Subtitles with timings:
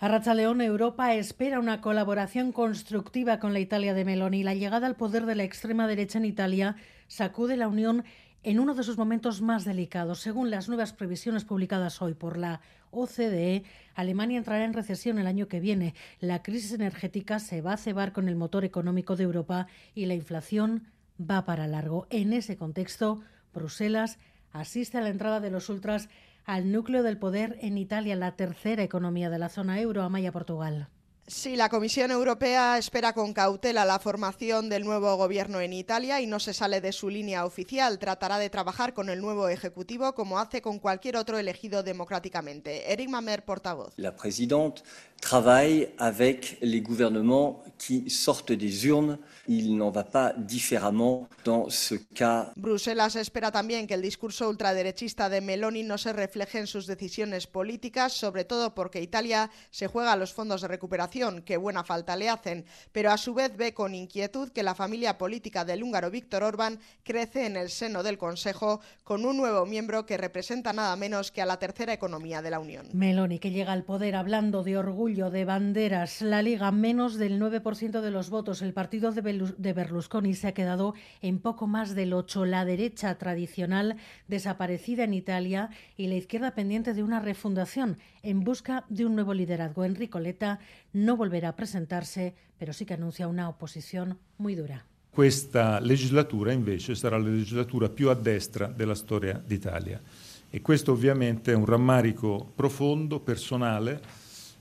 [0.00, 4.44] A León, Europa espera una colaboración constructiva con la Italia de Meloni.
[4.44, 6.76] La llegada al poder de la extrema derecha en Italia
[7.08, 8.04] sacude la Unión
[8.44, 10.20] en uno de sus momentos más delicados.
[10.20, 12.60] Según las nuevas previsiones publicadas hoy por la
[12.92, 13.64] OCDE,
[13.96, 15.96] Alemania entrará en recesión el año que viene.
[16.20, 20.14] La crisis energética se va a cebar con el motor económico de Europa y la
[20.14, 20.84] inflación
[21.20, 22.06] va para largo.
[22.10, 23.20] En ese contexto,
[23.52, 24.20] Bruselas
[24.52, 26.08] asiste a la entrada de los ultras
[26.48, 30.88] al núcleo del poder en Italia, la tercera economía de la zona euro, Amaya Portugal.
[31.26, 36.26] Sí, la Comisión Europea espera con cautela la formación del nuevo gobierno en Italia y
[36.26, 37.98] no se sale de su línea oficial.
[37.98, 42.90] Tratará de trabajar con el nuevo Ejecutivo como hace con cualquier otro elegido democráticamente.
[42.94, 43.92] Eric Mamer, portavoz.
[43.98, 44.80] La presidenta
[45.20, 49.18] travaille avec les gouvernements qui sortent des urnes
[49.48, 52.52] il n'en va pas différemment dans ce cas.
[52.56, 57.46] Bruselas espera también que el discurso ultraderechista de Meloni no se refleje en sus decisiones
[57.46, 62.14] políticas, sobre todo porque Italia se juega a los fondos de recuperación, que buena falta
[62.14, 66.10] le hacen, pero a su vez ve con inquietud que la familia política del húngaro
[66.10, 70.94] Víctor Orbán crece en el seno del Consejo con un nuevo miembro que representa nada
[70.96, 72.88] menos que a la tercera economía de la Unión.
[72.92, 78.02] Meloni, que llega al poder hablando de orgullo, de banderas, la Liga menos del 9%
[78.02, 80.92] de los votos, el partido de Berlusconi se ha quedado
[81.22, 82.44] en poco más del 8.
[82.44, 88.84] La derecha tradicional desaparecida en Italia y la izquierda pendiente de una refundación en busca
[88.90, 89.86] de un nuevo liderazgo.
[89.86, 90.58] Enrico Letta
[90.92, 94.84] no volverá a presentarse, pero sí que anuncia una oposición muy dura.
[95.10, 100.02] Questa legislatura invece sarà la legislatura più a destra della storia d'Italia
[100.50, 104.00] e questo ovviamente è un rammarico profondo, personale,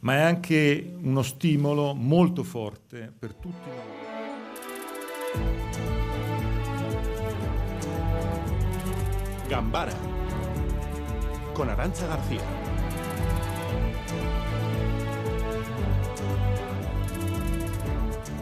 [0.00, 3.96] ma è anche uno stimolo molto forte per tutti noi.
[9.48, 9.92] Gambara
[11.52, 12.68] con Arancha García.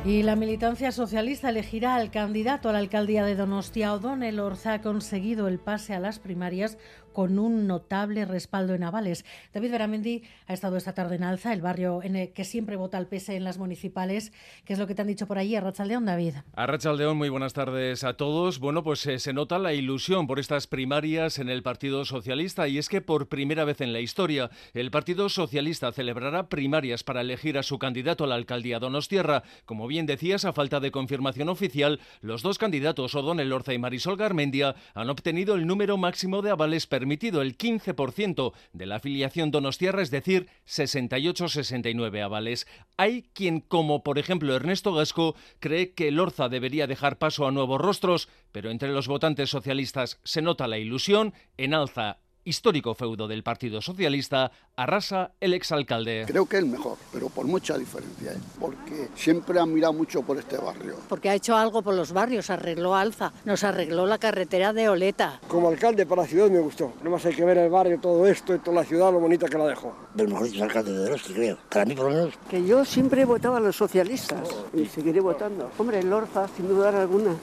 [0.06, 3.92] Y la militancia socialista elegirá al candidato a la alcaldía de Donostia.
[3.92, 6.78] O'Donnell Orza ha conseguido el pase a las primarias
[7.16, 9.24] con un notable respaldo en avales.
[9.54, 12.98] David Veramendi ha estado esta tarde en Alza, el barrio en el que siempre vota
[12.98, 14.34] el PS en las municipales.
[14.66, 15.56] ¿Qué es lo que te han dicho por allí?
[15.56, 16.34] Arrachaldeón, David.
[16.52, 18.58] Arrachaldeón, muy buenas tardes a todos.
[18.58, 22.76] Bueno, pues eh, se nota la ilusión por estas primarias en el Partido Socialista y
[22.76, 27.56] es que por primera vez en la historia el Partido Socialista celebrará primarias para elegir
[27.56, 29.42] a su candidato a la alcaldía Donostierra.
[29.64, 34.18] Como bien decías, a falta de confirmación oficial, los dos candidatos, O'Donnell Orza y Marisol
[34.18, 39.52] Garmendia, han obtenido el número máximo de avales permitidos permitido el 15% de la afiliación
[39.52, 42.66] donostiarra, es decir, 68-69 avales.
[42.96, 47.80] Hay quien, como por ejemplo Ernesto Gasco, cree que Lorza debería dejar paso a nuevos
[47.80, 53.42] rostros, pero entre los votantes socialistas se nota la ilusión en alza histórico feudo del
[53.42, 56.24] Partido Socialista, arrasa el exalcalde.
[56.26, 58.38] Creo que es el mejor, pero por mucha diferencia, ¿eh?
[58.58, 60.96] porque siempre ha mirado mucho por este barrio.
[61.08, 65.40] Porque ha hecho algo por los barrios, arregló Alza, nos arregló la carretera de Oleta.
[65.48, 68.26] Como alcalde para la ciudad me gustó, no más hay que ver el barrio, todo
[68.26, 69.94] esto y toda la ciudad, lo bonita que la dejó.
[70.16, 72.34] El mejor alcalde de Eroski, creo, para mí por lo menos.
[72.48, 75.70] Que yo siempre votaba a los socialistas y seguiré votando.
[75.78, 77.36] Hombre, Lorza, sin dudar alguna.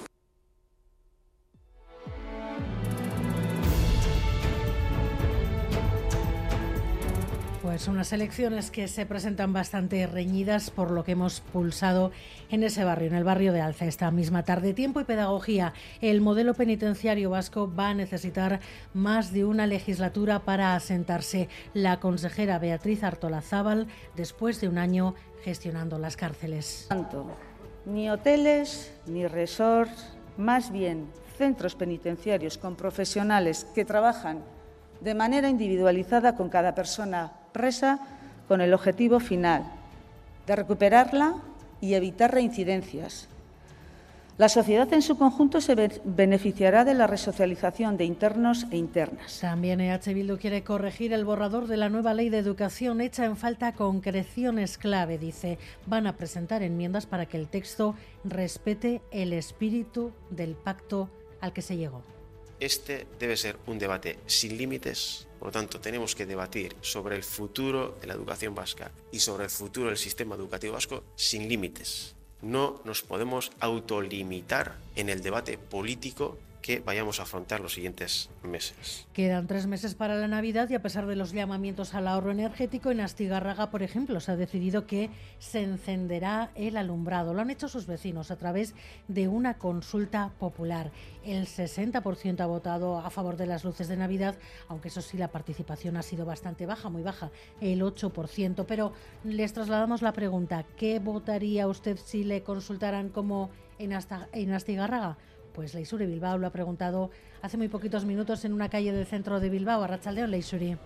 [7.63, 12.11] Pues unas elecciones que se presentan bastante reñidas por lo que hemos pulsado
[12.49, 14.73] en ese barrio, en el barrio de Alza, esta misma tarde.
[14.73, 15.71] Tiempo y pedagogía.
[16.01, 18.59] El modelo penitenciario vasco va a necesitar
[18.93, 21.47] más de una legislatura para asentarse.
[21.73, 23.87] La consejera Beatriz Artolazábal,
[24.17, 26.89] después de un año gestionando las cárceles.
[27.85, 31.07] Ni hoteles, ni resorts, más bien
[31.37, 34.43] centros penitenciarios con profesionales que trabajan
[34.99, 37.99] de manera individualizada con cada persona presa
[38.47, 39.63] con el objetivo final
[40.45, 41.35] de recuperarla
[41.79, 43.29] y evitar reincidencias.
[44.39, 49.39] La sociedad en su conjunto se beneficiará de la resocialización de internos e internas.
[49.39, 53.37] También EH Bildu quiere corregir el borrador de la nueva ley de educación hecha en
[53.37, 55.59] falta concreciones clave, dice.
[55.85, 61.61] Van a presentar enmiendas para que el texto respete el espíritu del pacto al que
[61.61, 62.01] se llegó.
[62.59, 67.23] Este debe ser un debate sin límites, por lo tanto tenemos que debatir sobre el
[67.23, 72.15] futuro de la educación vasca y sobre el futuro del sistema educativo vasco sin límites.
[72.41, 79.05] No nos podemos autolimitar en el debate político que vayamos a afrontar los siguientes meses.
[79.11, 82.89] Quedan tres meses para la Navidad y a pesar de los llamamientos al ahorro energético,
[82.89, 87.33] en Astigarraga, por ejemplo, se ha decidido que se encenderá el alumbrado.
[87.33, 88.75] Lo han hecho sus vecinos a través
[89.09, 90.91] de una consulta popular.
[91.25, 94.37] El 60% ha votado a favor de las luces de Navidad,
[94.69, 98.65] aunque eso sí, la participación ha sido bastante baja, muy baja, el 8%.
[98.65, 98.93] Pero
[99.25, 103.49] les trasladamos la pregunta, ¿qué votaría usted si le consultaran como
[103.79, 103.91] en,
[104.31, 105.17] en Astigarraga?
[105.53, 107.11] Pues Leisuri Bilbao lo ha preguntado
[107.41, 109.83] hace muy poquitos minutos en una calle del centro de Bilbao.
[109.83, 110.77] Arrachaldeón, Leisuri.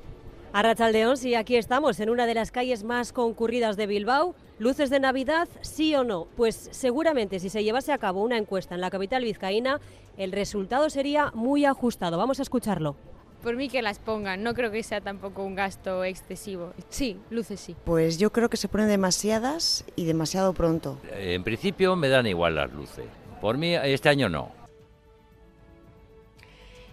[0.53, 4.35] Arrachaldeón, sí, aquí estamos, en una de las calles más concurridas de Bilbao.
[4.59, 6.27] ¿Luces de Navidad, sí o no?
[6.35, 9.79] Pues seguramente si se llevase a cabo una encuesta en la capital vizcaína,
[10.17, 12.17] el resultado sería muy ajustado.
[12.17, 12.95] Vamos a escucharlo.
[13.43, 16.73] Por mí que las pongan, no creo que sea tampoco un gasto excesivo.
[16.89, 17.75] Sí, luces sí.
[17.85, 20.97] Pues yo creo que se ponen demasiadas y demasiado pronto.
[21.13, 23.05] En principio me dan igual las luces.
[23.41, 24.66] Por mí este año no.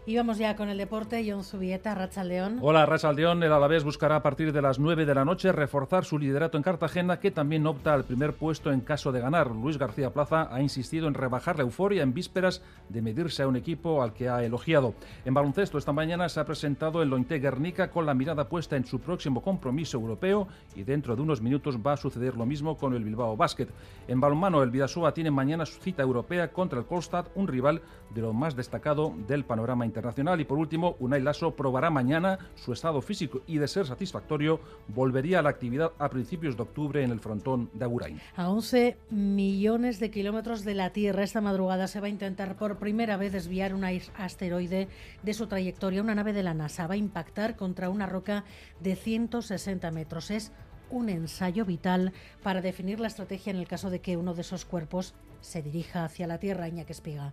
[0.06, 1.24] Y vamos ya con el deporte.
[1.26, 2.58] John Zubieta, Racha León.
[2.60, 3.42] Hola, Racha León.
[3.42, 6.62] El Alavés buscará a partir de las 9 de la noche reforzar su liderato en
[6.62, 9.52] Cartagena, que también opta al primer puesto en caso de ganar.
[9.52, 12.60] Luis García Plaza ha insistido en rebajar la euforia en vísperas
[12.90, 14.92] de medirse a un equipo al que ha elogiado.
[15.24, 18.84] En baloncesto, esta mañana se ha presentado el Lointe Guernica con la mirada puesta en
[18.84, 22.92] su próximo compromiso europeo y dentro de unos minutos va a suceder lo mismo con
[22.92, 23.68] el Bilbao Basket.
[24.06, 27.80] En balonmano, el Vidasoa tiene mañana su cita europea contra el Kolstad, un rival
[28.14, 29.93] de lo más destacado del panorama internacional.
[30.38, 35.38] Y por último, Unai Lasso probará mañana su estado físico y, de ser satisfactorio, volvería
[35.38, 38.20] a la actividad a principios de octubre en el frontón de Agurain.
[38.36, 42.78] A 11 millones de kilómetros de la Tierra, esta madrugada se va a intentar por
[42.78, 44.88] primera vez desviar un asteroide
[45.22, 46.02] de su trayectoria.
[46.02, 48.44] Una nave de la NASA va a impactar contra una roca
[48.80, 50.30] de 160 metros.
[50.30, 50.52] Es
[50.90, 52.12] un ensayo vital
[52.42, 56.04] para definir la estrategia en el caso de que uno de esos cuerpos se dirija
[56.04, 57.32] hacia la Tierra, Iñaki Espiga.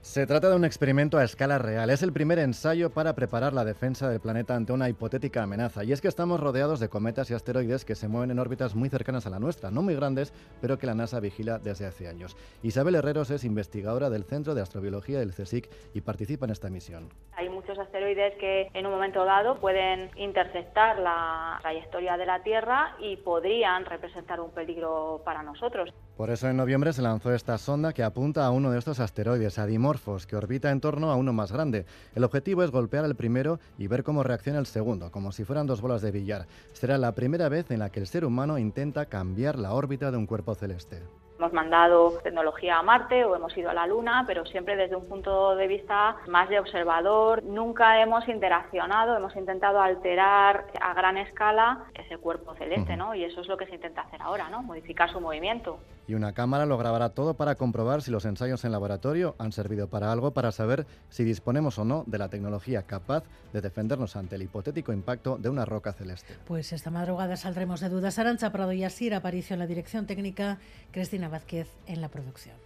[0.00, 1.90] Se trata de un experimento a escala real.
[1.90, 5.82] Es el primer ensayo para preparar la defensa del planeta ante una hipotética amenaza.
[5.82, 8.88] Y es que estamos rodeados de cometas y asteroides que se mueven en órbitas muy
[8.88, 12.36] cercanas a la nuestra, no muy grandes, pero que la NASA vigila desde hace años.
[12.62, 17.10] Isabel Herreros es investigadora del Centro de Astrobiología del CSIC y participa en esta misión.
[17.32, 22.94] Hay muchos asteroides que en un momento dado pueden interceptar la trayectoria de la Tierra
[23.00, 25.92] y podrían representar un peligro para nosotros.
[26.18, 29.56] Por eso en noviembre se lanzó esta sonda que apunta a uno de estos asteroides,
[29.56, 31.86] Adimorphos, que orbita en torno a uno más grande.
[32.16, 35.68] El objetivo es golpear al primero y ver cómo reacciona el segundo, como si fueran
[35.68, 36.48] dos bolas de billar.
[36.72, 40.16] Será la primera vez en la que el ser humano intenta cambiar la órbita de
[40.16, 41.04] un cuerpo celeste.
[41.38, 45.06] Hemos mandado tecnología a Marte o hemos ido a la Luna, pero siempre desde un
[45.06, 47.44] punto de vista más de observador.
[47.44, 53.14] Nunca hemos interaccionado, hemos intentado alterar a gran escala ese cuerpo celeste, ¿no?
[53.14, 54.64] Y eso es lo que se intenta hacer ahora, ¿no?
[54.64, 55.78] Modificar su movimiento.
[56.08, 59.88] Y una cámara lo grabará todo para comprobar si los ensayos en laboratorio han servido
[59.88, 64.36] para algo, para saber si disponemos o no de la tecnología capaz de defendernos ante
[64.36, 66.34] el hipotético impacto de una roca celeste.
[66.46, 68.18] Pues esta madrugada saldremos de dudas.
[68.18, 70.58] Arancha Prado y Asir Aparicio en la dirección técnica,
[70.92, 72.56] Cristina Vázquez en la producción.